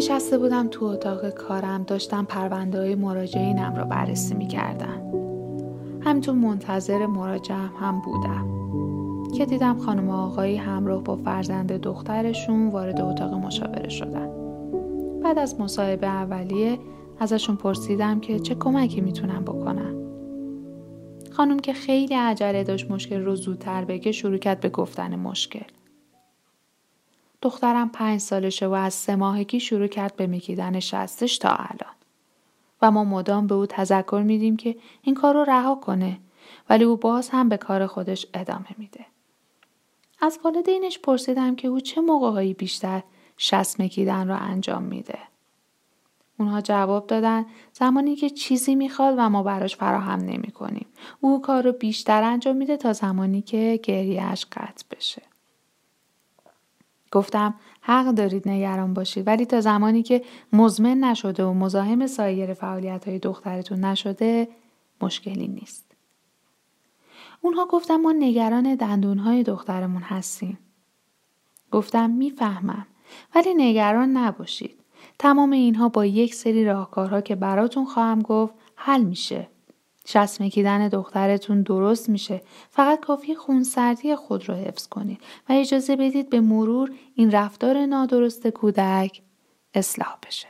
نشسته 0.00 0.38
بودم 0.38 0.68
تو 0.68 0.84
اتاق 0.84 1.30
کارم 1.30 1.82
داشتم 1.82 2.24
پرونده 2.24 2.78
های 2.78 2.94
مراجعینم 2.94 3.74
رو 3.74 3.84
بررسی 3.84 4.34
می 4.34 4.46
کردم. 4.46 5.02
همینطور 6.00 6.34
منتظر 6.34 7.06
مراجعم 7.06 7.70
هم 7.80 8.00
بودم 8.00 8.46
که 9.38 9.46
دیدم 9.46 9.78
خانم 9.78 10.10
آقایی 10.10 10.56
همراه 10.56 11.02
با 11.02 11.16
فرزند 11.16 11.72
دخترشون 11.72 12.68
وارد 12.68 13.00
اتاق 13.00 13.34
مشاوره 13.34 13.88
شدن. 13.88 14.30
بعد 15.22 15.38
از 15.38 15.60
مصاحبه 15.60 16.06
اولیه 16.06 16.78
ازشون 17.18 17.56
پرسیدم 17.56 18.20
که 18.20 18.38
چه 18.38 18.54
کمکی 18.54 19.00
می‌تونم 19.00 19.44
بکنم. 19.44 19.94
خانم 21.30 21.58
که 21.58 21.72
خیلی 21.72 22.14
عجله 22.14 22.64
داشت 22.64 22.90
مشکل 22.90 23.24
رو 23.24 23.36
زودتر 23.36 23.84
بگه 23.84 24.12
شروع 24.12 24.38
کرد 24.38 24.60
به 24.60 24.68
گفتن 24.68 25.16
مشکل. 25.16 25.79
دخترم 27.42 27.88
پنج 27.88 28.20
سالشه 28.20 28.66
و 28.66 28.72
از 28.72 28.94
سه 28.94 29.16
ماهگی 29.16 29.60
شروع 29.60 29.86
کرد 29.86 30.16
به 30.16 30.26
میکیدن 30.26 30.80
شستش 30.80 31.38
تا 31.38 31.48
الان. 31.48 31.94
و 32.82 32.90
ما 32.90 33.04
مدام 33.04 33.46
به 33.46 33.54
او 33.54 33.66
تذکر 33.66 34.22
میدیم 34.26 34.56
که 34.56 34.76
این 35.02 35.14
کار 35.14 35.34
رو 35.34 35.44
رها 35.44 35.74
کنه 35.74 36.18
ولی 36.68 36.84
او 36.84 36.96
باز 36.96 37.28
هم 37.28 37.48
به 37.48 37.56
کار 37.56 37.86
خودش 37.86 38.26
ادامه 38.34 38.68
میده. 38.78 39.06
از 40.20 40.40
والدینش 40.44 40.98
پرسیدم 40.98 41.56
که 41.56 41.68
او 41.68 41.80
چه 41.80 42.00
موقعهایی 42.00 42.54
بیشتر 42.54 43.02
شست 43.36 43.80
مکیدن 43.80 44.28
را 44.28 44.36
انجام 44.36 44.82
میده. 44.82 45.18
اونها 46.38 46.60
جواب 46.60 47.06
دادن 47.06 47.46
زمانی 47.72 48.16
که 48.16 48.30
چیزی 48.30 48.74
می‌خواد 48.74 49.14
و 49.18 49.30
ما 49.30 49.42
براش 49.42 49.76
فراهم 49.76 50.20
نمی 50.20 50.50
کنیم. 50.50 50.86
او 51.20 51.42
کار 51.42 51.62
رو 51.62 51.72
بیشتر 51.72 52.22
انجام 52.22 52.56
میده 52.56 52.76
تا 52.76 52.92
زمانی 52.92 53.42
که 53.42 53.80
گریهش 53.82 54.46
قطع 54.52 54.84
بشه. 54.96 55.22
گفتم 57.12 57.54
حق 57.80 58.06
دارید 58.14 58.48
نگران 58.48 58.94
باشید 58.94 59.26
ولی 59.26 59.46
تا 59.46 59.60
زمانی 59.60 60.02
که 60.02 60.22
مزمن 60.52 61.04
نشده 61.04 61.44
و 61.44 61.54
مزاحم 61.54 62.06
سایر 62.06 62.54
فعالیت 62.54 63.08
های 63.08 63.18
دخترتون 63.18 63.84
نشده 63.84 64.48
مشکلی 65.00 65.48
نیست. 65.48 65.90
اونها 67.40 67.66
گفتم 67.66 67.96
ما 67.96 68.12
نگران 68.12 68.74
دندون 68.74 69.18
های 69.18 69.42
دخترمون 69.42 70.02
هستیم. 70.02 70.58
گفتم 71.70 72.10
می‌فهمم 72.10 72.86
ولی 73.34 73.54
نگران 73.54 74.16
نباشید. 74.16 74.80
تمام 75.18 75.50
اینها 75.50 75.88
با 75.88 76.06
یک 76.06 76.34
سری 76.34 76.64
راهکارها 76.64 77.20
که 77.20 77.34
براتون 77.34 77.84
خواهم 77.84 78.22
گفت 78.22 78.54
حل 78.74 79.02
میشه. 79.02 79.48
شست 80.12 80.40
مکیدن 80.42 80.88
دخترتون 80.88 81.62
درست 81.62 82.08
میشه. 82.08 82.42
فقط 82.70 83.00
کافی 83.00 83.34
خونسردی 83.34 84.16
خود 84.16 84.48
رو 84.48 84.54
حفظ 84.54 84.86
کنید 84.86 85.20
و 85.48 85.52
اجازه 85.52 85.96
بدید 85.96 86.30
به 86.30 86.40
مرور 86.40 86.90
این 87.14 87.30
رفتار 87.30 87.86
نادرست 87.86 88.46
کودک 88.46 89.22
اصلاح 89.74 90.18
بشه. 90.26 90.48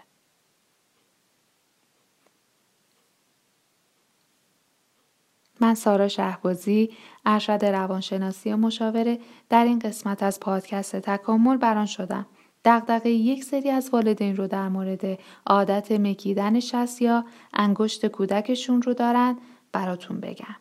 من 5.60 5.74
سارا 5.74 6.08
شهبازی 6.08 6.90
ارشد 7.24 7.64
روانشناسی 7.64 8.52
و 8.52 8.56
مشاوره 8.56 9.18
در 9.48 9.64
این 9.64 9.78
قسمت 9.78 10.22
از 10.22 10.40
پادکست 10.40 10.96
تکامل 10.96 11.56
بران 11.56 11.86
شدم. 11.86 12.26
دقدقه 12.64 13.10
یک 13.10 13.44
سری 13.44 13.70
از 13.70 13.90
والدین 13.92 14.36
رو 14.36 14.46
در 14.46 14.68
مورد 14.68 15.18
عادت 15.46 15.92
مکیدن 15.92 16.60
شست 16.60 17.02
یا 17.02 17.24
انگشت 17.54 18.06
کودکشون 18.06 18.82
رو 18.82 18.94
دارن 18.94 19.38
براتون 19.72 20.20
بگم 20.20 20.56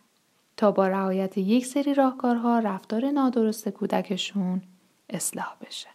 تا 0.58 0.72
با 0.72 0.88
رعایت 0.88 1.38
یک 1.38 1.66
سری 1.66 1.94
راهکارها 1.94 2.60
رفتار 2.60 3.12
نادرست 3.12 3.70
کودکشون 3.70 4.62
اصلاح 5.10 5.56
بشه. 5.62 5.88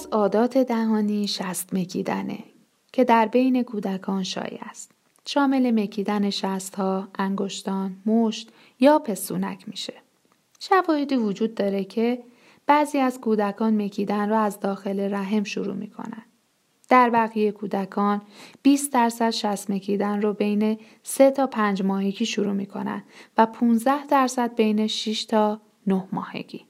از 0.00 0.06
عادات 0.06 0.58
دهانی 0.58 1.28
شست 1.28 1.74
مکیدنه 1.74 2.38
که 2.92 3.04
در 3.04 3.26
بین 3.26 3.62
کودکان 3.62 4.22
شایع 4.22 4.58
است. 4.60 4.92
شامل 5.26 5.82
مکیدن 5.82 6.30
شست 6.30 6.74
ها، 6.74 7.08
انگشتان، 7.18 7.96
مشت 8.06 8.50
یا 8.80 8.98
پستونک 8.98 9.68
میشه. 9.68 9.94
شواهدی 10.60 11.16
وجود 11.16 11.54
داره 11.54 11.84
که 11.84 12.22
بعضی 12.66 12.98
از 12.98 13.20
کودکان 13.20 13.82
مکیدن 13.82 14.28
را 14.28 14.40
از 14.40 14.60
داخل 14.60 15.14
رحم 15.14 15.44
شروع 15.44 15.74
می‌کنن. 15.74 16.22
در 16.88 17.10
بقیه 17.10 17.52
کودکان 17.52 18.22
20 18.62 18.92
درصد 18.92 19.30
شست 19.30 19.70
مکیدن 19.70 20.22
رو 20.22 20.32
بین 20.32 20.78
3 21.02 21.30
تا 21.30 21.46
5 21.46 21.82
ماهگی 21.82 22.26
شروع 22.26 22.52
می‌کنن 22.52 23.02
و 23.38 23.46
15 23.46 24.06
درصد 24.06 24.54
بین 24.54 24.86
6 24.86 25.24
تا 25.24 25.60
9 25.86 26.04
ماهگی. 26.12 26.69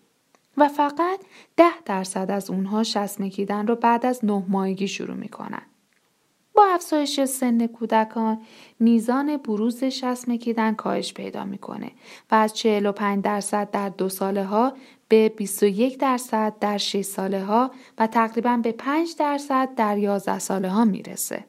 و 0.61 0.69
فقط 0.69 1.21
ده 1.57 1.83
درصد 1.85 2.31
از 2.31 2.51
اونها 2.51 2.83
شست 2.83 3.21
رو 3.51 3.77
بعد 3.77 4.07
از 4.07 4.25
نه 4.25 4.45
ماهگی 4.49 4.89
شروع 4.89 5.17
می‌کنن. 5.17 5.63
با 6.55 6.67
افزایش 6.67 7.25
سن 7.25 7.67
کودکان 7.67 8.41
میزان 8.81 9.37
بروز 9.37 9.85
شست 9.85 10.31
کاهش 10.77 11.13
پیدا 11.13 11.45
می‌کنه 11.45 11.91
و 12.31 12.35
از 12.35 12.55
45 12.55 13.25
درصد 13.25 13.71
در 13.71 13.89
دو 13.89 14.09
ساله 14.09 14.45
ها 14.45 14.73
به 15.09 15.29
21 15.29 15.99
درصد 15.99 16.55
در 16.61 16.79
6 16.79 17.03
ساله 17.03 17.45
ها 17.45 17.71
و 17.99 18.07
تقریبا 18.07 18.57
به 18.57 18.73
5 18.73 19.17
درصد 19.19 19.75
در 19.77 19.99
11 19.99 20.39
ساله 20.39 20.69
ها 20.69 20.85
می‌رسه. 20.85 21.45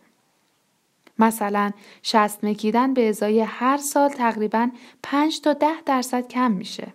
مثلا 1.19 1.71
شست 2.03 2.43
مکیدن 2.43 2.93
به 2.93 3.09
ازای 3.09 3.39
هر 3.39 3.77
سال 3.77 4.09
تقریبا 4.09 4.69
5 5.03 5.41
تا 5.41 5.53
10 5.53 5.67
درصد 5.85 6.27
کم 6.27 6.51
میشه. 6.51 6.93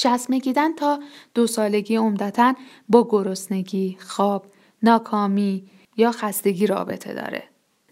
چسمگیدن 0.00 0.74
تا 0.74 1.00
دو 1.34 1.46
سالگی 1.46 1.96
عمدتا 1.96 2.54
با 2.88 3.08
گرسنگی، 3.10 3.96
خواب، 4.00 4.46
ناکامی 4.82 5.64
یا 5.96 6.12
خستگی 6.12 6.66
رابطه 6.66 7.14
داره. 7.14 7.42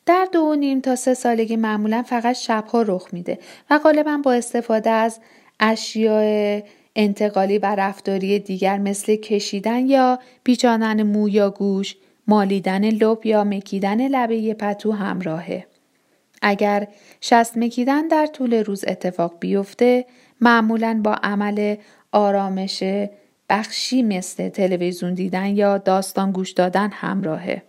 در 0.07 0.29
دو 0.33 0.41
و 0.41 0.55
نیم 0.55 0.81
تا 0.81 0.97
سه 0.97 1.15
سالگی 1.15 1.57
معمولا 1.57 2.03
فقط 2.03 2.37
شبها 2.37 2.83
رخ 2.83 3.09
میده 3.13 3.39
و 3.71 3.79
غالبا 3.79 4.21
با 4.25 4.33
استفاده 4.33 4.91
از 4.91 5.21
اشیاء 5.61 6.61
انتقالی 6.97 7.59
و 7.59 7.67
رفتاری 7.67 8.39
دیگر 8.39 8.79
مثل 8.79 9.17
کشیدن 9.17 9.87
یا 9.87 10.19
پیچاندن 10.45 11.03
مو 11.03 11.29
یا 11.29 11.51
گوش، 11.51 11.97
مالیدن 12.27 12.85
لب 12.85 13.27
یا 13.27 13.45
مکیدن 13.45 14.09
لبه 14.09 14.55
پتو 14.55 14.93
همراهه. 14.93 15.67
اگر 16.43 16.89
شست 17.21 17.59
مکیدن 17.59 18.09
در 18.09 18.27
طول 18.27 18.55
روز 18.55 18.85
اتفاق 18.89 19.35
بیفته 19.41 20.07
معمولا 20.41 21.01
با 21.05 21.13
عمل 21.13 21.77
آرامش 22.13 22.83
بخشی 23.49 24.03
مثل 24.03 24.49
تلویزیون 24.49 25.15
دیدن 25.15 25.47
یا 25.47 25.79
داستان 25.79 26.33
گوش 26.33 26.51
دادن 26.51 26.91
همراهه. 26.93 27.63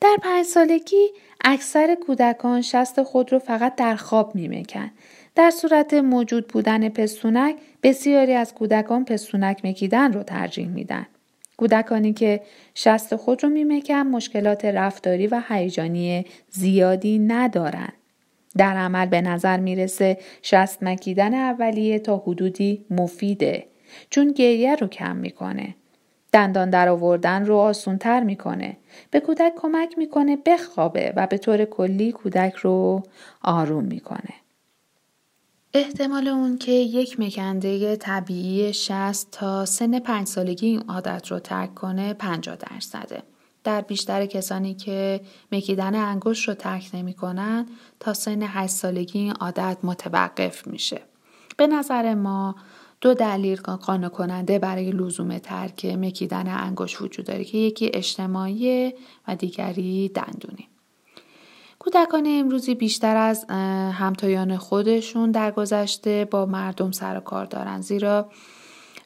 در 0.00 0.16
پنج 0.22 0.46
سالگی 0.46 1.08
اکثر 1.44 1.94
کودکان 2.06 2.62
شست 2.62 3.02
خود 3.02 3.32
رو 3.32 3.38
فقط 3.38 3.74
در 3.74 3.96
خواب 3.96 4.34
میمکن. 4.34 4.90
در 5.34 5.50
صورت 5.50 5.94
موجود 5.94 6.48
بودن 6.48 6.88
پستونک 6.88 7.56
بسیاری 7.82 8.32
از 8.32 8.54
کودکان 8.54 9.04
پستونک 9.04 9.64
مکیدن 9.64 10.12
رو 10.12 10.22
ترجیح 10.22 10.68
میدن. 10.68 11.06
کودکانی 11.56 12.12
که 12.12 12.40
شست 12.74 13.16
خود 13.16 13.44
رو 13.44 13.50
میمکن 13.50 13.94
مشکلات 13.94 14.64
رفتاری 14.64 15.26
و 15.26 15.42
هیجانی 15.48 16.26
زیادی 16.50 17.18
ندارند. 17.18 18.01
در 18.56 18.76
عمل 18.76 19.06
به 19.06 19.20
نظر 19.20 19.60
می‌رسه 19.60 20.18
شست 20.42 20.82
مکیدن 20.82 21.34
اولیه 21.34 21.98
تا 21.98 22.16
حدودی 22.16 22.84
مفیده 22.90 23.66
چون 24.10 24.32
گریه 24.32 24.74
رو 24.74 24.86
کم 24.86 25.16
می‌کنه. 25.16 25.74
دندان 26.32 26.70
در 26.70 26.88
آوردن 26.88 27.46
رو 27.46 27.56
آسون 27.56 27.98
تر 27.98 28.22
می‌کنه. 28.22 28.76
به 29.10 29.20
کودک 29.20 29.52
کمک 29.56 29.98
می‌کنه 29.98 30.38
بخوابه 30.46 31.12
و 31.16 31.26
به 31.26 31.38
طور 31.38 31.64
کلی 31.64 32.12
کودک 32.12 32.54
رو 32.54 33.02
آروم 33.42 33.84
می‌کنه. 33.84 34.34
احتمال 35.74 36.28
اون 36.28 36.58
که 36.58 36.72
یک 36.72 37.20
مکنده 37.20 37.96
طبیعی 37.96 38.72
60 38.72 39.30
تا 39.30 39.64
سن 39.64 39.98
5 39.98 40.26
سالگی 40.26 40.66
این 40.66 40.82
عادت 40.88 41.26
رو 41.30 41.38
ترک 41.38 41.74
کنه 41.74 42.14
50 42.14 42.56
درصده. 42.56 43.22
در 43.64 43.80
بیشتر 43.80 44.26
کسانی 44.26 44.74
که 44.74 45.20
مکیدن 45.52 45.94
انگشت 45.94 46.48
رو 46.48 46.54
ترک 46.54 46.90
نمی 46.94 47.14
کنن 47.14 47.66
تا 48.00 48.14
سن 48.14 48.42
8 48.42 48.72
سالگی 48.72 49.18
این 49.18 49.32
عادت 49.32 49.78
متوقف 49.82 50.66
میشه. 50.66 51.00
به 51.56 51.66
نظر 51.66 52.14
ما 52.14 52.54
دو 53.00 53.14
دلیل 53.14 53.60
قانع 53.60 54.08
کننده 54.08 54.58
برای 54.58 54.90
لزوم 54.90 55.38
ترک 55.38 55.86
مکیدن 55.86 56.48
انگشت 56.48 57.00
وجود 57.00 57.26
داره 57.26 57.44
که 57.44 57.58
یکی 57.58 57.90
اجتماعی 57.94 58.94
و 59.28 59.36
دیگری 59.36 60.08
دندونی. 60.08 60.68
کودکان 61.78 62.26
امروزی 62.26 62.74
بیشتر 62.74 63.16
از 63.16 63.44
همتایان 63.92 64.56
خودشون 64.56 65.30
در 65.30 65.50
گذشته 65.50 66.24
با 66.24 66.46
مردم 66.46 66.90
سر 66.90 67.16
و 67.16 67.20
کار 67.20 67.44
دارن 67.44 67.80
زیرا 67.80 68.30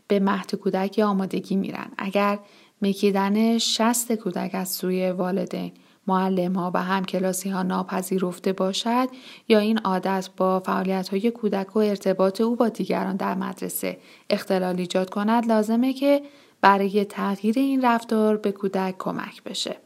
به 0.08 0.20
مهد 0.20 0.54
کودک 0.54 1.00
آمادگی 1.04 1.56
میرن 1.56 1.88
اگر 1.98 2.38
مکیدن 2.82 3.58
شست 3.58 4.12
کودک 4.12 4.50
از 4.54 4.68
سوی 4.68 5.10
والدین 5.10 5.72
معلم 6.06 6.54
ها 6.54 6.70
و 6.74 6.82
همکلاسی 6.82 7.48
ها 7.50 7.62
ناپذیرفته 7.62 8.52
باشد 8.52 9.08
یا 9.48 9.58
این 9.58 9.78
عادت 9.78 10.28
با 10.36 10.60
فعالیت 10.60 11.08
های 11.08 11.30
کودک 11.30 11.76
و 11.76 11.78
ارتباط 11.78 12.40
او 12.40 12.56
با 12.56 12.68
دیگران 12.68 13.16
در 13.16 13.34
مدرسه 13.34 13.98
اختلال 14.30 14.78
ایجاد 14.78 15.10
کند 15.10 15.46
لازمه 15.46 15.92
که 15.92 16.22
برای 16.60 17.04
تغییر 17.04 17.58
این 17.58 17.84
رفتار 17.84 18.36
به 18.36 18.52
کودک 18.52 18.94
کمک 18.98 19.42
بشه. 19.42 19.76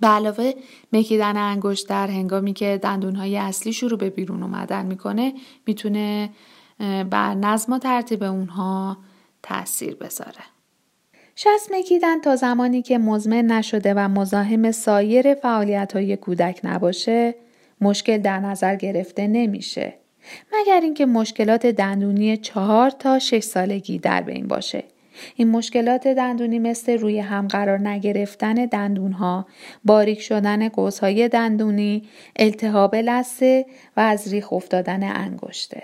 به 0.00 0.06
علاوه 0.06 0.52
مکیدن 0.92 1.36
انگشت 1.36 1.88
در 1.88 2.06
هنگامی 2.06 2.52
که 2.52 2.80
دندونهای 2.82 3.36
اصلی 3.36 3.72
شروع 3.72 3.98
به 3.98 4.10
بیرون 4.10 4.42
اومدن 4.42 4.86
می‌کنه 4.86 5.34
می‌تونه 5.66 6.30
بر 7.10 7.34
نظم 7.34 7.72
و 7.72 7.78
ترتیب 7.78 8.22
اونها 8.22 8.96
تاثیر 9.42 9.94
بذاره. 9.94 10.51
شست 11.36 11.72
مکیدن 11.72 12.20
تا 12.20 12.36
زمانی 12.36 12.82
که 12.82 12.98
مزمن 12.98 13.46
نشده 13.46 13.94
و 13.94 14.08
مزاحم 14.08 14.70
سایر 14.70 15.34
فعالیت 15.34 15.92
های 15.92 16.16
کودک 16.16 16.60
نباشه 16.64 17.34
مشکل 17.80 18.18
در 18.18 18.40
نظر 18.40 18.76
گرفته 18.76 19.26
نمیشه. 19.26 19.94
مگر 20.52 20.80
اینکه 20.80 21.06
مشکلات 21.06 21.66
دندونی 21.66 22.36
چهار 22.36 22.90
تا 22.90 23.18
شش 23.18 23.38
سالگی 23.38 23.98
در 23.98 24.22
بین 24.22 24.48
باشه. 24.48 24.84
این 25.36 25.50
مشکلات 25.50 26.08
دندونی 26.08 26.58
مثل 26.58 26.98
روی 26.98 27.18
هم 27.18 27.48
قرار 27.48 27.78
نگرفتن 27.88 28.54
دندونها، 28.54 29.46
باریک 29.84 30.20
شدن 30.20 30.68
گوزهای 30.68 31.28
دندونی، 31.28 32.08
التهاب 32.36 32.94
لثه 32.94 33.66
و 33.96 34.00
از 34.00 34.32
ریخ 34.32 34.52
افتادن 34.52 35.02
انگشته. 35.02 35.82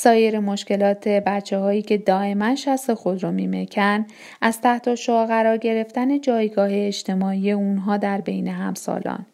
سایر 0.00 0.38
مشکلات 0.38 1.08
بچه 1.08 1.58
هایی 1.58 1.82
که 1.82 1.98
دائما 1.98 2.54
شست 2.54 2.94
خود 2.94 3.22
را 3.22 3.30
میمکن 3.30 4.06
از 4.40 4.60
تحت 4.60 4.94
شعا 4.94 5.26
قرار 5.26 5.56
گرفتن 5.56 6.20
جایگاه 6.20 6.68
اجتماعی 6.72 7.52
اونها 7.52 7.96
در 7.96 8.20
بین 8.20 8.48
همسالان. 8.48 9.26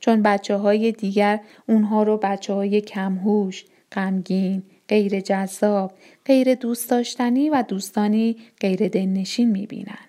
چون 0.00 0.22
بچه 0.22 0.56
های 0.56 0.92
دیگر 0.92 1.40
اونها 1.68 2.02
رو 2.02 2.16
بچه 2.16 2.52
های 2.52 2.80
کمهوش، 2.80 3.64
غمگین، 3.92 4.62
غیر 4.88 5.20
جذاب، 5.20 5.92
غیر 6.26 6.54
دوست 6.54 6.90
داشتنی 6.90 7.50
و 7.50 7.64
دوستانی 7.68 8.36
غیر 8.60 8.88
دلنشین 8.88 9.50
می‌بینن. 9.50 10.04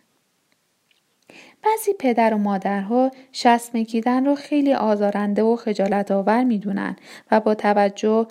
بعضی 1.64 1.94
پدر 2.00 2.34
و 2.34 2.38
مادرها 2.38 3.12
شست 3.32 3.76
مکیدن 3.76 4.26
رو 4.26 4.36
خیلی 4.36 4.74
آزارنده 4.74 5.44
و 5.44 5.56
خجالت 5.56 6.12
آور 6.12 6.44
می‌دونن 6.44 6.96
و 7.32 7.40
با 7.40 7.56
توجه 7.56 8.28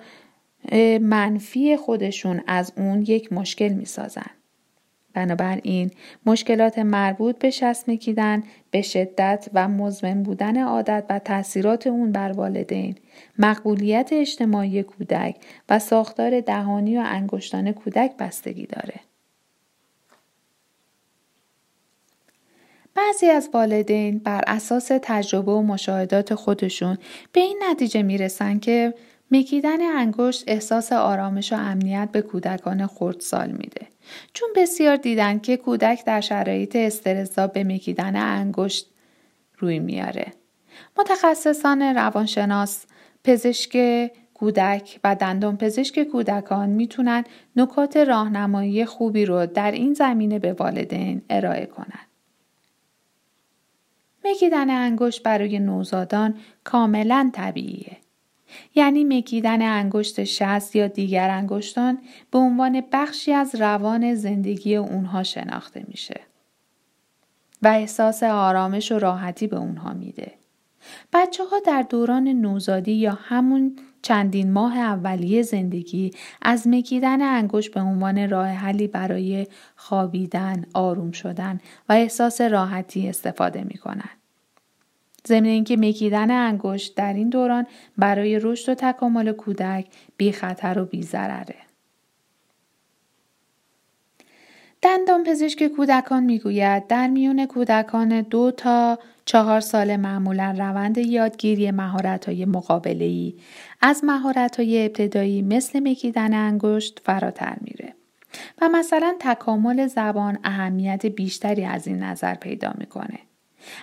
منفی 1.01 1.77
خودشون 1.77 2.43
از 2.47 2.73
اون 2.77 3.01
یک 3.01 3.33
مشکل 3.33 3.69
می‌سازن. 3.69 4.31
بنابراین 5.13 5.91
مشکلات 6.25 6.79
مربوط 6.79 7.39
به 7.39 7.49
شست 7.49 7.89
مکیدن 7.89 8.43
به 8.71 8.81
شدت 8.81 9.49
و 9.53 9.67
مزمن 9.67 10.23
بودن 10.23 10.57
عادت 10.57 11.03
و 11.09 11.19
تاثیرات 11.19 11.87
اون 11.87 12.11
بر 12.11 12.31
والدین 12.31 12.95
مقبولیت 13.39 14.09
اجتماعی 14.11 14.83
کودک 14.83 15.35
و 15.69 15.79
ساختار 15.79 16.41
دهانی 16.41 16.97
و 16.97 17.03
انگشتان 17.05 17.71
کودک 17.71 18.17
بستگی 18.17 18.65
داره. 18.65 18.99
بعضی 22.95 23.25
از 23.25 23.49
والدین 23.53 24.19
بر 24.19 24.43
اساس 24.47 24.91
تجربه 25.01 25.51
و 25.51 25.61
مشاهدات 25.61 26.35
خودشون 26.35 26.97
به 27.31 27.41
این 27.41 27.63
نتیجه 27.69 28.03
می‌رسن 28.03 28.59
که 28.59 28.93
مکیدن 29.31 29.81
انگشت 29.81 30.43
احساس 30.47 30.93
آرامش 30.93 31.53
و 31.53 31.55
امنیت 31.55 32.09
به 32.11 32.21
کودکان 32.21 32.87
خردسال 32.87 33.51
میده. 33.51 33.87
چون 34.33 34.49
بسیار 34.55 34.95
دیدن 34.95 35.39
که 35.39 35.57
کودک 35.57 36.05
در 36.05 36.21
شرایط 36.21 36.75
استرزا 36.75 37.47
به 37.47 37.63
مکیدن 37.63 38.15
انگشت 38.15 38.89
روی 39.57 39.79
میاره. 39.79 40.33
متخصصان 40.97 41.81
روانشناس، 41.81 42.85
پزشک 43.23 44.11
کودک 44.33 44.99
و 45.03 45.15
دندان 45.15 45.57
پزشک 45.57 46.03
کودکان 46.03 46.69
می‌تونن 46.69 47.23
نکات 47.55 47.97
راهنمایی 47.97 48.85
خوبی 48.85 49.25
رو 49.25 49.45
در 49.45 49.71
این 49.71 49.93
زمینه 49.93 50.39
به 50.39 50.53
والدین 50.53 51.21
ارائه 51.29 51.65
کنند. 51.65 52.07
مکیدن 54.25 54.69
انگشت 54.69 55.23
برای 55.23 55.59
نوزادان 55.59 56.37
کاملا 56.63 57.31
طبیعیه. 57.33 57.97
یعنی 58.75 59.03
مکیدن 59.03 59.61
انگشت 59.61 60.23
شست 60.23 60.75
یا 60.75 60.87
دیگر 60.87 61.29
انگشتان 61.29 61.97
به 62.31 62.37
عنوان 62.37 62.83
بخشی 62.91 63.33
از 63.33 63.55
روان 63.55 64.15
زندگی 64.15 64.75
اونها 64.75 65.23
شناخته 65.23 65.85
میشه 65.87 66.21
و 67.61 67.67
احساس 67.67 68.23
آرامش 68.23 68.91
و 68.91 68.99
راحتی 68.99 69.47
به 69.47 69.57
اونها 69.57 69.93
میده. 69.93 70.31
بچه 71.13 71.43
ها 71.43 71.59
در 71.65 71.81
دوران 71.81 72.27
نوزادی 72.27 72.91
یا 72.91 73.17
همون 73.21 73.75
چندین 74.01 74.51
ماه 74.51 74.77
اولیه 74.77 75.41
زندگی 75.41 76.11
از 76.41 76.67
مکیدن 76.67 77.21
انگشت 77.21 77.73
به 77.73 77.81
عنوان 77.81 78.29
راه 78.29 78.47
حلی 78.47 78.87
برای 78.87 79.47
خوابیدن، 79.75 80.65
آروم 80.73 81.11
شدن 81.11 81.59
و 81.89 81.93
احساس 81.93 82.41
راحتی 82.41 83.09
استفاده 83.09 83.63
می 83.63 83.77
ضمن 85.27 85.45
اینکه 85.45 85.77
مکیدن 85.77 86.31
انگشت 86.31 86.95
در 86.95 87.13
این 87.13 87.29
دوران 87.29 87.67
برای 87.97 88.39
رشد 88.39 88.71
و 88.71 88.75
تکامل 88.75 89.31
کودک 89.31 89.87
بی 90.17 90.31
خطر 90.31 90.79
و 90.79 90.85
بی 90.85 91.03
ضرره. 91.03 91.55
دندان 94.81 95.23
پزشک 95.23 95.67
کودکان 95.67 96.23
می‌گوید 96.23 96.87
در 96.87 97.07
میون 97.07 97.45
کودکان 97.45 98.21
دو 98.21 98.51
تا 98.51 98.99
چهار 99.25 99.59
سال 99.59 99.95
معمولا 99.95 100.55
روند 100.57 100.97
یادگیری 100.97 101.71
مهارت 101.71 102.25
های 102.25 102.45
مقابله 102.45 103.05
ای 103.05 103.33
از 103.81 104.03
مهارت 104.03 104.59
های 104.59 104.85
ابتدایی 104.85 105.41
مثل 105.41 105.89
مکیدن 105.89 106.33
انگشت 106.33 107.01
فراتر 107.05 107.57
میره 107.61 107.93
و 108.61 108.69
مثلا 108.69 109.15
تکامل 109.19 109.87
زبان 109.87 110.39
اهمیت 110.43 111.05
بیشتری 111.05 111.65
از 111.65 111.87
این 111.87 112.03
نظر 112.03 112.35
پیدا 112.35 112.73
می‌کنه. 112.77 113.19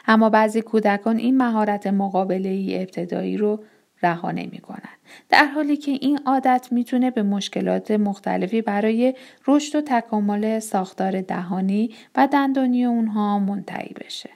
اما 0.07 0.31
بعضی 0.31 0.63
کودکان 0.63 1.17
این 1.17 1.37
مهارت 1.37 1.87
مقابله 1.87 2.49
ای 2.49 2.83
ابتدایی 2.83 3.37
رو 3.37 3.65
رها 4.03 4.31
نمی 4.31 4.59
کنن. 4.59 4.97
در 5.29 5.45
حالی 5.45 5.77
که 5.77 5.91
این 5.91 6.21
عادت 6.27 6.69
می‌تونه 6.71 7.11
به 7.11 7.23
مشکلات 7.23 7.91
مختلفی 7.91 8.63
برای 8.63 9.15
رشد 9.47 9.77
و 9.77 9.81
تکامل 9.81 10.59
ساختار 10.59 11.21
دهانی 11.21 11.95
و 12.17 12.29
دندانی 12.33 12.85
اونها 12.85 13.39
منتهی 13.39 13.95
بشه. 14.01 14.31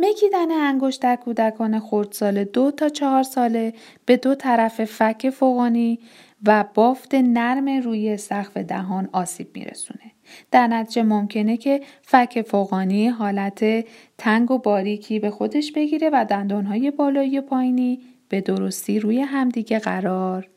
مکیدن 0.00 0.52
انگشت 0.52 1.02
در 1.02 1.16
کودکان 1.16 1.80
خردسال 1.80 2.44
دو 2.44 2.70
تا 2.70 2.88
چهار 2.88 3.22
ساله 3.22 3.74
به 4.06 4.16
دو 4.16 4.34
طرف 4.34 4.84
فک 4.84 5.30
فوقانی 5.30 5.98
و 6.46 6.64
بافت 6.74 7.14
نرم 7.14 7.68
روی 7.68 8.16
سقف 8.16 8.56
دهان 8.56 9.08
آسیب 9.12 9.50
میرسونه. 9.54 10.12
در 10.50 10.66
نتیجه 10.66 11.02
ممکنه 11.02 11.56
که 11.56 11.80
فک 12.02 12.42
فوقانی 12.42 13.08
حالت 13.08 13.86
تنگ 14.18 14.50
و 14.50 14.58
باریکی 14.58 15.18
به 15.18 15.30
خودش 15.30 15.72
بگیره 15.72 16.10
و 16.12 16.26
دندانهای 16.30 16.90
بالایی 16.90 17.38
و 17.38 17.42
پایینی 17.42 18.00
به 18.28 18.40
درستی 18.40 19.00
روی 19.00 19.20
همدیگه 19.20 19.78
قرار 19.78 20.48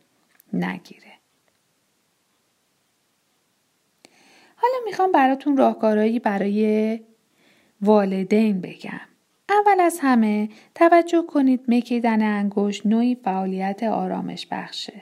نگیره. 0.53 1.11
حالا 4.55 4.73
می‌خوام 4.85 5.11
براتون 5.11 5.57
راهکارهایی 5.57 6.19
برای 6.19 6.99
والدین 7.81 8.61
بگم. 8.61 9.01
اول 9.49 9.79
از 9.79 9.99
همه 10.01 10.49
توجه 10.75 11.21
کنید 11.21 11.65
مکیدن 11.67 12.21
انگشت 12.21 12.85
نوعی 12.85 13.15
فعالیت 13.15 13.83
آرامش 13.83 14.47
بخشه. 14.51 15.01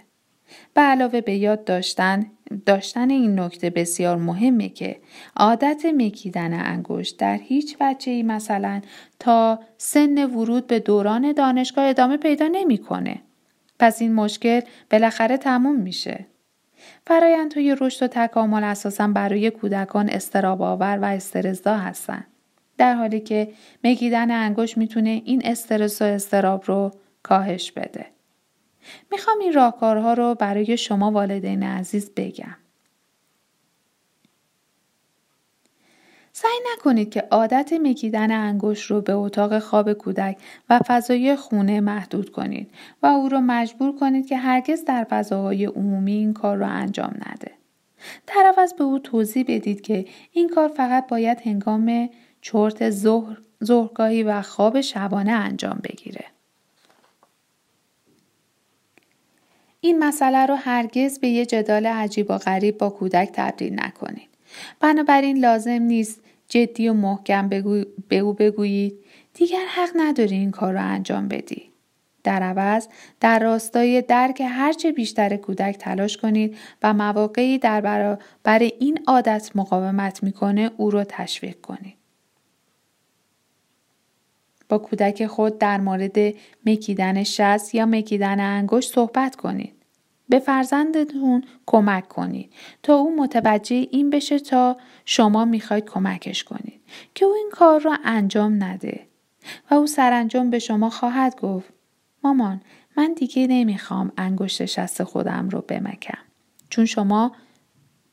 به 0.73 0.81
علاوه 0.81 1.21
به 1.21 1.35
یاد 1.35 1.63
داشتن 1.63 2.31
داشتن 2.65 3.09
این 3.09 3.39
نکته 3.39 3.69
بسیار 3.69 4.17
مهمه 4.17 4.69
که 4.69 4.97
عادت 5.35 5.85
مکیدن 5.97 6.53
انگشت 6.53 7.17
در 7.17 7.37
هیچ 7.37 7.77
بچه 7.79 8.11
ای 8.11 8.23
مثلا 8.23 8.81
تا 9.19 9.59
سن 9.77 10.25
ورود 10.25 10.67
به 10.67 10.79
دوران 10.79 11.31
دانشگاه 11.31 11.85
ادامه 11.85 12.17
پیدا 12.17 12.47
نمی‌کنه. 12.51 13.21
پس 13.79 14.01
این 14.01 14.13
مشکل 14.13 14.61
بالاخره 14.91 15.37
تموم 15.37 15.75
میشه. 15.75 16.25
فرایندهای 17.07 17.77
رشد 17.81 18.03
و 18.03 18.07
تکامل 18.07 18.63
اساسا 18.63 19.07
برای 19.07 19.51
کودکان 19.51 20.09
استراب 20.09 20.61
آور 20.61 20.99
و 21.01 21.05
استرزا 21.05 21.77
هستند. 21.77 22.27
در 22.77 22.93
حالی 22.93 23.19
که 23.19 23.51
مگیدن 23.83 24.31
انگشت 24.31 24.77
می‌تونه 24.77 25.21
این 25.25 25.41
استرس 25.45 26.01
و 26.01 26.05
استراب 26.05 26.63
رو 26.65 26.91
کاهش 27.23 27.71
بده. 27.71 28.05
می‌خوام 29.11 29.39
این 29.39 29.53
راهکارها 29.53 30.13
رو 30.13 30.35
برای 30.35 30.77
شما 30.77 31.11
والدین 31.11 31.63
عزیز 31.63 32.11
بگم. 32.15 32.57
سعی 36.33 36.59
نکنید 36.73 37.09
که 37.09 37.27
عادت 37.31 37.73
مکیدن 37.73 38.31
انگشت 38.31 38.91
رو 38.91 39.01
به 39.01 39.13
اتاق 39.13 39.59
خواب 39.59 39.93
کودک 39.93 40.37
و 40.69 40.79
فضای 40.87 41.35
خونه 41.35 41.79
محدود 41.81 42.31
کنید 42.31 42.71
و 43.03 43.07
او 43.07 43.29
را 43.29 43.41
مجبور 43.41 43.95
کنید 43.99 44.27
که 44.27 44.37
هرگز 44.37 44.85
در 44.85 45.07
فضاهای 45.09 45.65
عمومی 45.65 46.13
این 46.13 46.33
کار 46.33 46.57
را 46.57 46.67
انجام 46.67 47.13
نده. 47.27 47.51
در 48.27 48.53
عوض 48.57 48.73
به 48.73 48.83
او 48.83 48.99
توضیح 48.99 49.45
بدید 49.47 49.81
که 49.81 50.05
این 50.31 50.49
کار 50.49 50.67
فقط 50.67 51.07
باید 51.07 51.41
هنگام 51.45 52.09
چرت 52.41 52.89
ظهر، 52.89 53.37
ظهرگاهی 53.63 54.23
و 54.23 54.41
خواب 54.41 54.81
شبانه 54.81 55.31
انجام 55.31 55.79
بگیره. 55.83 56.25
این 59.81 59.99
مسئله 59.99 60.45
رو 60.45 60.55
هرگز 60.55 61.19
به 61.19 61.27
یه 61.27 61.45
جدال 61.45 61.85
عجیب 61.85 62.31
و 62.31 62.37
غریب 62.37 62.77
با 62.77 62.89
کودک 62.89 63.29
تبدیل 63.33 63.79
نکنید. 63.79 64.29
بنابراین 64.79 65.37
لازم 65.37 65.81
نیست 65.81 66.21
جدی 66.47 66.89
و 66.89 66.93
محکم. 66.93 67.49
به 68.07 68.17
او 68.17 68.33
بگویید 68.33 68.93
دیگر 69.33 69.65
حق 69.75 69.89
نداری 69.95 70.35
این 70.35 70.51
کار 70.51 70.73
را 70.73 70.81
انجام 70.81 71.27
بدی. 71.27 71.69
در 72.23 72.43
عوض 72.43 72.87
در 73.19 73.39
راستای 73.39 74.01
درک 74.01 74.41
هرچه 74.41 74.91
بیشتر 74.91 75.35
کودک 75.35 75.77
تلاش 75.77 76.17
کنید 76.17 76.57
و 76.83 76.93
مواقعی 76.93 77.57
در 77.57 77.81
برابر 77.81 78.59
این 78.59 78.99
عادت 79.07 79.51
مقاومت 79.55 80.23
می‌کنه 80.23 80.71
او 80.77 80.89
را 80.89 81.03
تشویق 81.03 81.61
کنید. 81.61 81.98
با 84.69 84.77
کودک 84.77 85.27
خود 85.27 85.57
در 85.57 85.79
مورد 85.79 86.17
مکیدن 86.65 87.23
شست 87.23 87.75
یا 87.75 87.85
مکیدن 87.85 88.39
انگشت 88.39 88.93
صحبت 88.93 89.35
کنید. 89.35 89.73
به 90.29 90.39
فرزندتون 90.39 91.43
کمک 91.65 92.07
کنید. 92.07 92.53
تا 92.83 92.95
او 92.95 93.15
متوجه 93.15 93.87
این 93.91 94.09
بشه 94.09 94.39
تا 94.39 94.77
شما 95.05 95.45
می‌خواید 95.45 95.85
کمکش 95.85 96.43
کنید. 96.43 96.81
که 97.15 97.25
او 97.25 97.33
این 97.33 97.49
کار 97.51 97.81
را 97.81 97.97
انجام 98.03 98.63
نده. 98.63 98.99
و 99.71 99.73
او 99.73 99.87
سرانجام 99.87 100.49
به 100.49 100.59
شما 100.59 100.89
خواهد 100.89 101.39
گفت 101.39 101.73
مامان 102.23 102.61
من 102.97 103.13
دیگه 103.13 103.47
نمی‌خوام 103.47 104.11
انگشت 104.17 104.65
شست 104.65 105.03
خودم 105.03 105.49
رو 105.49 105.61
بمکم. 105.67 106.17
چون 106.69 106.85
شما 106.85 107.31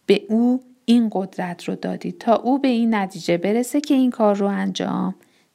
به 0.06 0.22
او 0.28 0.62
این 0.84 1.08
قدرت 1.12 1.64
رو 1.64 1.74
دادید. 1.74 2.18
تا 2.18 2.34
او 2.34 2.58
به 2.58 2.68
این 2.68 2.94
نتیجه 2.94 3.36
برسه 3.36 3.80
که 3.80 3.94
این 3.94 4.10
کار 4.10 4.36
رو 4.36 4.46
انجام 4.46 5.14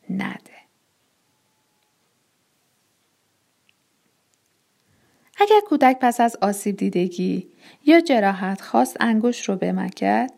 نده. 0.10 0.51
اگر 5.42 5.60
کودک 5.70 5.98
پس 6.00 6.22
از 6.22 6.38
آسیب 6.42 6.78
دیدگی 6.78 7.48
یا 7.86 8.02
جراحت 8.02 8.62
خواست 8.62 8.98
انگشت 9.00 9.50
رو 9.50 9.56
بمکد 9.56 10.32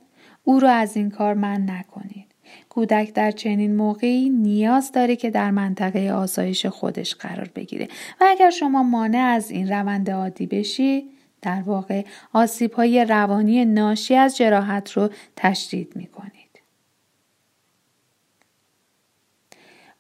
او 0.44 0.60
را 0.60 0.72
از 0.72 0.98
این 0.98 1.10
کار 1.10 1.34
من 1.34 1.70
نکنید. 1.70 2.26
کودک 2.70 3.14
در 3.14 3.32
چنین 3.32 3.76
موقعی 3.76 4.30
نیاز 4.30 4.92
داره 4.92 5.16
که 5.16 5.30
در 5.30 5.52
منطقه 5.52 6.12
آسایش 6.12 6.66
خودش 6.66 7.16
قرار 7.16 7.50
بگیره. 7.56 7.88
و 8.22 8.26
اگر 8.28 8.50
شما 8.50 8.84
مانع 8.84 9.18
از 9.18 9.52
این 9.52 9.70
روند 9.70 10.10
عادی 10.10 10.46
بشی 10.46 11.10
در 11.42 11.62
واقع 11.62 12.06
آسیب 12.34 12.74
های 12.74 13.06
روانی 13.06 13.66
ناشی 13.66 14.16
از 14.16 14.38
جراحت 14.38 14.92
رو 14.92 15.10
تشدید 15.36 15.92
می 15.96 16.10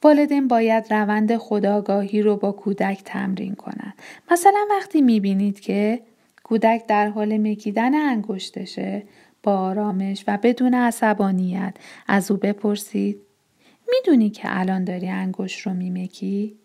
والدین 0.03 0.47
باید 0.47 0.93
روند 0.93 1.37
خداگاهی 1.37 2.21
رو 2.21 2.37
با 2.37 2.51
کودک 2.51 3.01
تمرین 3.05 3.55
کنند. 3.55 3.93
مثلا 4.31 4.59
وقتی 4.69 5.01
می‌بینید 5.01 5.59
که 5.59 6.01
کودک 6.43 6.87
در 6.87 7.09
حال 7.09 7.37
مکیدن 7.37 7.95
انگشتشه 7.95 9.03
با 9.43 9.57
آرامش 9.57 10.23
و 10.27 10.39
بدون 10.43 10.73
عصبانیت 10.73 11.73
از 12.07 12.31
او 12.31 12.37
بپرسید 12.37 13.17
می‌دونی 13.89 14.29
که 14.29 14.43
الان 14.45 14.83
داری 14.83 15.09
انگشت 15.09 15.59
رو 15.61 15.73
میمکی؟ 15.73 16.57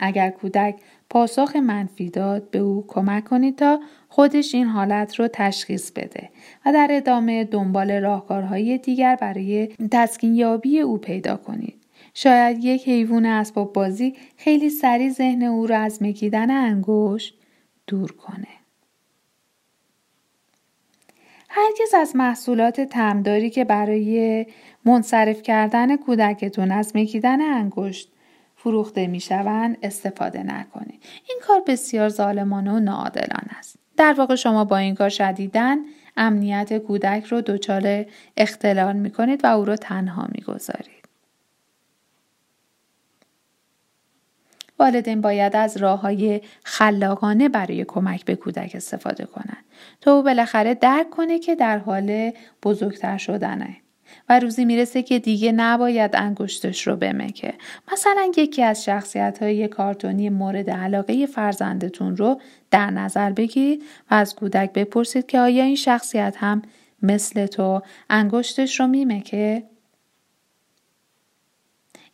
اگر 0.00 0.30
کودک 0.30 0.74
پاسخ 1.10 1.56
منفی 1.56 2.10
داد 2.10 2.50
به 2.50 2.58
او 2.58 2.84
کمک 2.88 3.24
کنید 3.24 3.56
تا 3.56 3.80
خودش 4.08 4.54
این 4.54 4.66
حالت 4.66 5.14
رو 5.14 5.28
تشخیص 5.32 5.90
بده 5.90 6.28
و 6.66 6.72
در 6.72 6.88
ادامه 6.90 7.44
دنبال 7.44 7.90
راهکارهای 7.90 8.78
دیگر 8.78 9.16
برای 9.20 9.68
تسکین 9.90 10.34
یابی 10.34 10.80
او 10.80 10.98
پیدا 10.98 11.36
کنید. 11.36 11.74
شاید 12.20 12.64
یک 12.64 12.88
حیوان 12.88 13.26
اسباب 13.26 13.72
بازی 13.72 14.16
خیلی 14.36 14.70
سریع 14.70 15.10
ذهن 15.10 15.42
او 15.42 15.66
را 15.66 15.78
از 15.78 16.02
مکیدن 16.02 16.50
انگشت 16.50 17.34
دور 17.86 18.12
کنه. 18.12 18.46
هرگز 21.48 21.94
از 21.94 22.16
محصولات 22.16 22.80
تمداری 22.80 23.50
که 23.50 23.64
برای 23.64 24.46
منصرف 24.84 25.42
کردن 25.42 25.96
کودکتون 25.96 26.72
از 26.72 26.96
مکیدن 26.96 27.40
انگشت 27.40 28.12
فروخته 28.56 29.06
می 29.06 29.20
شوند 29.20 29.78
استفاده 29.82 30.42
نکنید. 30.42 31.02
این 31.28 31.38
کار 31.42 31.62
بسیار 31.66 32.08
ظالمانه 32.08 32.72
و 32.72 32.80
ناعادلانه 32.80 33.58
است. 33.58 33.76
در 33.96 34.12
واقع 34.12 34.34
شما 34.34 34.64
با 34.64 34.76
این 34.76 34.94
کار 34.94 35.08
شدیدن 35.08 35.78
امنیت 36.16 36.78
کودک 36.78 37.24
رو 37.24 37.40
دچار 37.40 38.04
اختلال 38.36 38.96
می 38.96 39.10
کنید 39.10 39.44
و 39.44 39.46
او 39.46 39.64
را 39.64 39.76
تنها 39.76 40.28
می 40.32 40.42
والدین 44.78 45.20
باید 45.20 45.56
از 45.56 45.76
راه 45.76 46.00
های 46.00 46.40
خلاقانه 46.64 47.48
برای 47.48 47.84
کمک 47.84 48.24
به 48.24 48.36
کودک 48.36 48.70
استفاده 48.74 49.24
کنند. 49.24 49.64
تا 50.00 50.12
او 50.16 50.22
بالاخره 50.22 50.74
درک 50.74 51.10
کنه 51.10 51.38
که 51.38 51.54
در 51.54 51.78
حال 51.78 52.30
بزرگتر 52.62 53.18
شدنه. 53.18 53.76
و 54.28 54.38
روزی 54.38 54.64
می‌رسه 54.64 55.02
که 55.02 55.18
دیگه 55.18 55.52
نباید 55.52 56.10
انگشتش 56.14 56.86
رو 56.86 56.96
بمکه. 56.96 57.54
مثلا 57.92 58.32
یکی 58.36 58.62
از 58.62 58.84
شخصیت 58.84 59.42
های 59.42 59.68
کارتونی 59.68 60.28
مورد 60.28 60.70
علاقه 60.70 61.26
فرزندتون 61.26 62.16
رو 62.16 62.40
در 62.70 62.90
نظر 62.90 63.32
بگیرید 63.32 63.82
و 64.10 64.14
از 64.14 64.34
کودک 64.34 64.72
بپرسید 64.72 65.26
که 65.26 65.40
آیا 65.40 65.64
این 65.64 65.76
شخصیت 65.76 66.34
هم 66.38 66.62
مثل 67.02 67.46
تو 67.46 67.82
انگشتش 68.10 68.80
رو 68.80 68.86
میمکه؟ 68.86 69.62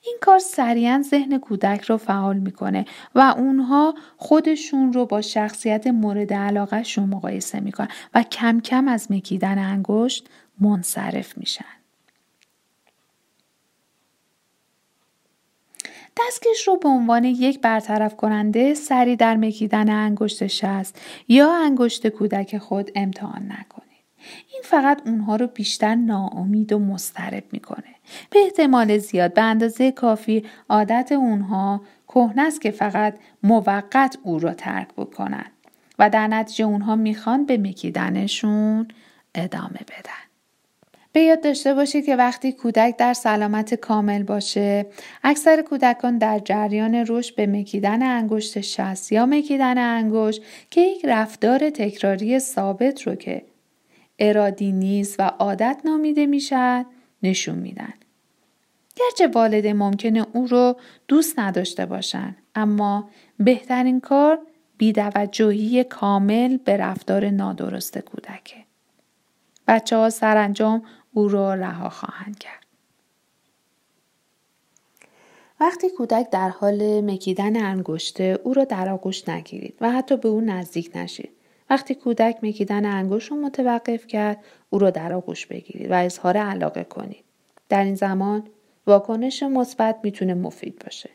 این 0.07 0.17
کار 0.21 0.39
سریعا 0.39 1.03
ذهن 1.11 1.39
کودک 1.39 1.81
رو 1.81 1.97
فعال 1.97 2.39
می‌کنه 2.39 2.85
و 3.15 3.21
اونها 3.21 3.95
خودشون 4.17 4.93
رو 4.93 5.07
با 5.07 5.21
شخصیت 5.21 5.87
مورد 5.87 6.33
علاقهشون 6.33 7.09
مقایسه 7.09 7.61
می‌کنن 7.61 7.89
و 8.15 8.23
کم 8.23 8.61
کم 8.61 8.89
از 8.89 9.13
مکیدن 9.13 9.59
انگشت 9.59 10.29
منصرف 10.61 11.39
میشن. 11.39 11.65
دستکش 16.21 16.69
رو 16.69 16.77
به 16.77 16.89
عنوان 16.89 17.25
یک 17.25 17.61
برطرف 17.61 18.17
کننده 18.17 18.75
سری 18.75 19.17
در 19.17 19.37
مکیدن 19.37 19.91
انگشت 19.91 20.47
شست 20.47 21.01
یا 21.29 21.55
انگشت 21.65 22.09
کودک 22.09 22.59
خود 22.59 22.91
امتحان 22.95 23.43
نکنید. 23.43 23.84
این 24.53 24.63
فقط 24.65 25.03
اونها 25.07 25.37
رو 25.37 25.47
بیشتر 25.47 25.95
ناامید 25.95 26.73
و 26.73 26.79
مسترب 26.79 27.45
می‌کنه. 27.53 27.95
به 28.31 28.39
احتمال 28.39 28.99
زیاد 28.99 29.35
به 29.35 29.43
اندازه 29.43 29.93
کافی 29.93 30.45
عادت 30.69 31.13
اونها 31.13 31.83
کهنه 32.09 32.43
است 32.43 32.61
که 32.61 32.71
فقط 32.71 33.15
موقت 33.43 34.19
او 34.23 34.39
را 34.39 34.55
ترک 34.55 34.89
بکنن 34.97 35.47
و 35.99 36.11
در 36.11 36.29
نتیجه 36.29 36.65
اونها 36.65 36.97
می‌خوان 36.97 37.47
به 37.47 37.59
مکیدنشون 37.59 38.89
ادامه 39.35 39.81
بدن. 39.89 40.25
به 41.15 41.21
یاد 41.21 41.43
داشته 41.43 41.75
باشید 41.75 42.07
که 42.07 42.17
وقتی 42.17 42.53
کودک 42.53 42.97
در 42.97 43.15
سلامت 43.15 43.75
کامل 43.75 44.23
باشه 44.23 44.87
اکثر 45.25 45.63
کودکان 45.63 46.19
در 46.19 46.39
جریان 46.39 46.95
رشد 47.09 47.35
به 47.35 47.47
مکیدن 47.47 48.03
انگشت 48.03 48.61
شست 48.61 49.13
یا 49.13 49.27
مکیدن 49.27 49.79
انگشت 49.79 50.43
که 50.71 50.81
یک 50.81 51.05
رفتار 51.05 51.71
تکراری 51.71 52.39
ثابت 52.39 53.03
رو 53.03 53.15
که 53.15 53.43
ارادی 54.19 54.73
نیست 54.73 55.21
و 55.21 55.23
عادت 55.23 55.81
نامیده 55.85 56.27
می‌شد 56.27 56.87
نشون 57.23 57.55
میدن. 57.55 57.95
گرچه 58.97 59.27
والده 59.27 59.73
ممکنه 59.73 60.27
او 60.33 60.47
رو 60.47 60.77
دوست 61.09 61.39
نداشته 61.39 61.87
باشن 61.87 62.37
اما 62.55 63.11
بهترین 63.39 64.01
کار 64.01 64.39
بیدوجهی 64.79 65.85
کامل 65.85 66.57
به 66.57 66.77
رفتار 66.77 67.31
نادرست 67.31 67.99
کودکه. 67.99 68.65
بچه 69.69 69.97
ها 69.97 70.11
سرانجام 70.11 70.83
او 71.13 71.29
را 71.29 71.55
رها 71.55 71.89
خواهند 71.89 72.39
کرد. 72.39 72.65
وقتی 75.61 75.91
کودک 75.91 76.31
در 76.31 76.49
حال 76.49 77.01
مکیدن 77.01 77.57
انگشته 77.57 78.39
او 78.45 78.55
را 78.55 78.65
در 78.65 78.89
آغوش 78.89 79.29
نگیرید 79.29 79.75
و 79.81 79.91
حتی 79.91 80.17
به 80.17 80.29
او 80.29 80.41
نزدیک 80.41 80.91
نشید. 80.95 81.31
وقتی 81.71 81.95
کودک 81.95 82.39
مکیدن 82.43 82.85
انگشت 82.85 83.31
رو 83.31 83.37
متوقف 83.37 84.07
کرد 84.07 84.45
او 84.71 84.79
را 84.79 84.91
در 84.91 85.13
آغوش 85.13 85.47
بگیرید 85.47 85.91
و 85.91 85.95
اظهار 85.95 86.37
علاقه 86.37 86.85
کنید. 86.85 87.25
در 87.69 87.85
این 87.85 87.95
زمان 87.95 88.49
واکنش 88.87 89.43
مثبت 89.43 89.99
می‌تونه 90.03 90.35
مفید 90.35 90.85
باشه. 90.85 91.11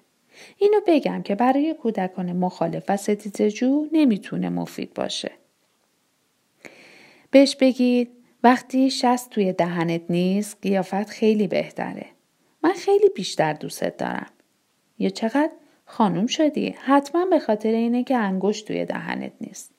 اینو 0.58 0.80
بگم 0.88 1.22
که 1.22 1.36
برای 1.36 1.74
کودکان 1.74 2.34
مخالف 2.34 2.84
و 2.90 2.98
ستیزجو 2.98 3.88
نمی‌تونه 3.92 4.50
مفید 4.50 4.94
باشه. 4.94 5.32
بهش 7.32 7.56
بگید 7.56 8.12
وقتی 8.44 8.90
شست 8.92 9.30
توی 9.30 9.54
دهنت 9.54 10.02
نیست 10.10 10.58
قیافت 10.62 11.10
خیلی 11.10 11.48
بهتره. 11.48 12.06
من 12.64 12.74
خیلی 12.74 13.10
بیشتر 13.16 13.54
دوستت 13.54 13.98
دارم. 13.98 14.32
یا 15.00 15.10
چقدر 15.10 15.52
خانم 15.86 16.28
شدی؟ 16.28 16.76
حتما 16.80 17.26
به 17.26 17.40
خاطر 17.40 17.70
اینه 17.72 18.04
که 18.04 18.16
انگشت 18.16 18.68
توی 18.68 18.86
دهنت 18.86 19.32
نیست. 19.42 19.72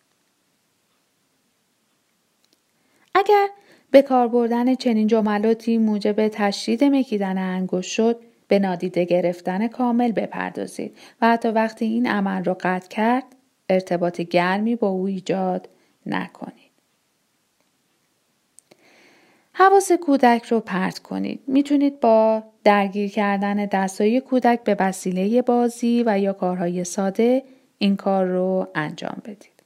اگر 3.14 3.48
به 3.90 4.02
کار 4.02 4.28
بردن 4.28 4.74
چنین 4.74 5.06
جملاتی 5.06 5.78
موجب 5.78 6.28
تشدید 6.28 6.84
مکیدن 6.84 7.38
انگشت 7.38 7.90
شد 7.90 8.20
به 8.48 8.58
نادیده 8.58 9.04
گرفتن 9.04 9.68
کامل 9.68 10.12
بپردازید 10.12 10.96
و 11.20 11.28
حتی 11.28 11.48
وقتی 11.48 11.84
این 11.84 12.06
عمل 12.06 12.44
را 12.44 12.56
قطع 12.60 12.88
کرد 12.88 13.24
ارتباط 13.68 14.20
گرمی 14.20 14.76
با 14.76 14.88
او 14.88 15.06
ایجاد 15.06 15.68
نکنید. 16.06 16.70
حواس 19.52 19.92
کودک 19.92 20.44
رو 20.44 20.60
پرت 20.60 20.98
کنید. 20.98 21.40
می‌تونید 21.46 22.00
با 22.00 22.42
درگیر 22.64 23.10
کردن 23.10 23.66
دستای 23.66 24.20
کودک 24.20 24.64
به 24.64 24.76
وسیله 24.80 25.42
بازی 25.42 26.02
و 26.06 26.18
یا 26.18 26.32
کارهای 26.32 26.84
ساده 26.84 27.44
این 27.78 27.96
کار 27.96 28.24
رو 28.24 28.68
انجام 28.74 29.22
بدید. 29.24 29.59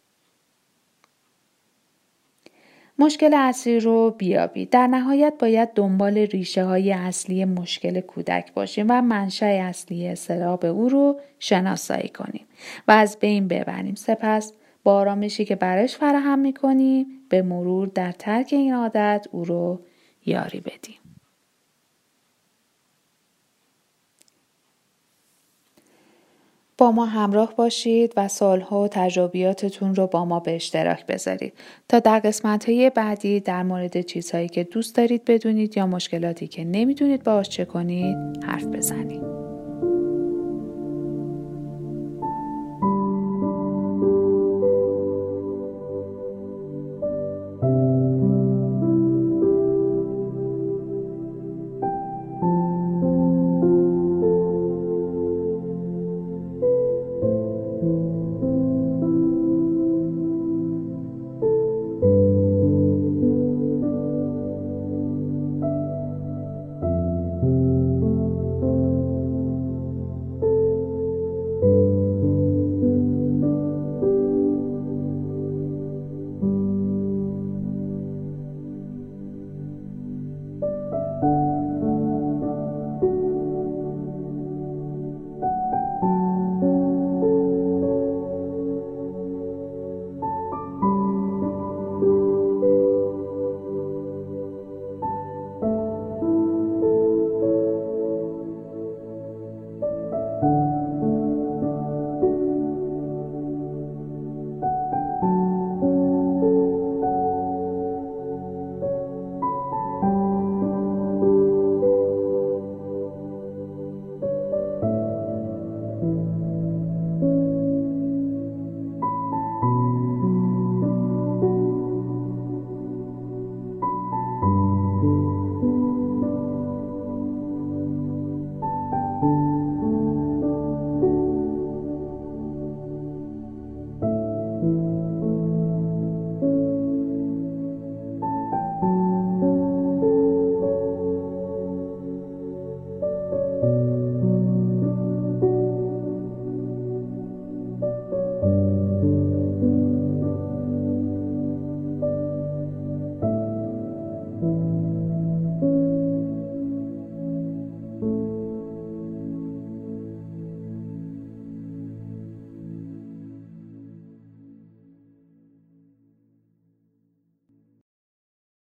مشکل 2.98 3.34
اصلی 3.34 3.80
رو 3.80 4.14
بیابید. 4.18 4.70
در 4.70 4.86
نهایت 4.86 5.34
باید 5.38 5.68
دنبال 5.74 6.18
ریشه 6.18 6.64
های 6.64 6.92
اصلی 6.92 7.44
مشکل 7.44 8.00
کودک 8.00 8.52
باشیم 8.52 8.86
و 8.88 9.02
منشأ 9.02 9.46
اصلی 9.46 10.08
استراب 10.08 10.64
او 10.64 10.88
رو 10.88 11.20
شناسایی 11.38 12.08
کنیم 12.08 12.46
و 12.88 12.92
از 12.92 13.16
بین 13.20 13.48
ببریم. 13.48 13.94
سپس 13.94 14.52
با 14.84 14.94
آرامشی 14.94 15.44
که 15.44 15.56
برش 15.56 15.96
فراهم 15.96 16.38
می‌کنیم 16.38 17.06
به 17.28 17.42
مرور 17.42 17.86
در 17.86 18.12
ترک 18.12 18.48
این 18.52 18.74
عادت 18.74 19.26
او 19.32 19.44
رو 19.44 19.80
یاری 20.26 20.60
بدیم. 20.60 21.03
با 26.78 26.92
ما 26.92 27.06
همراه 27.06 27.54
باشید 27.56 28.12
و 28.16 28.28
سالها 28.28 28.82
و 28.82 28.88
تجربیاتتون 28.88 29.94
رو 29.94 30.06
با 30.06 30.24
ما 30.24 30.40
به 30.40 30.54
اشتراک 30.54 31.06
بذارید 31.06 31.52
تا 31.88 31.98
در 31.98 32.18
قسمت 32.18 32.68
های 32.68 32.90
بعدی 32.90 33.40
در 33.40 33.62
مورد 33.62 34.00
چیزهایی 34.00 34.48
که 34.48 34.64
دوست 34.64 34.96
دارید 34.96 35.24
بدونید 35.24 35.76
یا 35.76 35.86
مشکلاتی 35.86 36.46
که 36.46 36.64
نمی‌دونید 36.64 37.24
باش 37.24 37.48
چه 37.48 37.64
کنید 37.64 38.44
حرف 38.44 38.64
بزنید. 38.64 39.43